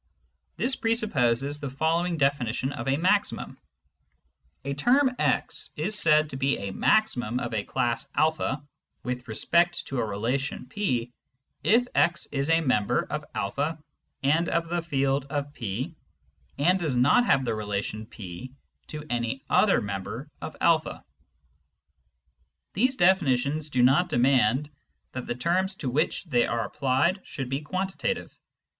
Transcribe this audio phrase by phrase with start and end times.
[0.57, 3.59] This presupposes the following definition of a" maximum
[4.65, 8.57] ":—A term x is said to be a" maximum" of a class a
[9.03, 11.13] with respect to a relation P
[11.63, 13.77] if x is a member of a
[14.23, 15.93] and of the field of P
[16.57, 18.51] and does not have the relation P
[18.87, 20.55] to any other member of
[20.87, 21.03] a.
[22.73, 24.71] These definitions do not demand
[25.11, 28.35] that the terms to which they are applied should be quantitative.